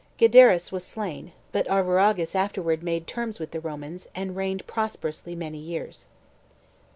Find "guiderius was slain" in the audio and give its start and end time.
0.17-1.31